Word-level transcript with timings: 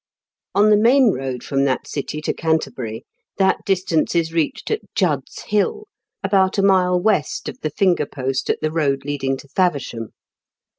On 0.55 0.71
the 0.71 0.77
main 0.77 1.11
road 1.11 1.43
from 1.43 1.63
that 1.65 1.85
city 1.85 2.21
to 2.21 2.33
Canterbury, 2.33 3.05
that 3.37 3.59
distance 3.67 4.15
is 4.15 4.33
reached 4.33 4.71
at 4.71 4.81
Judd's 4.95 5.43
Hill, 5.43 5.85
about 6.23 6.57
a 6.57 6.63
mile 6.63 6.99
west 6.99 7.47
of 7.47 7.59
the 7.61 7.69
finger 7.69 8.07
post 8.07 8.49
at 8.49 8.61
the 8.61 8.71
road 8.71 9.05
leading 9.05 9.37
to 9.37 9.47
Faversham. 9.49 10.07